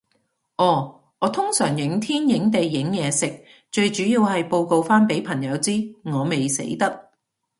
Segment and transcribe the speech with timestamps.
[0.55, 7.11] 哦，我通常影天影地影嘢食，最主要係報告返畀朋友知，我未死得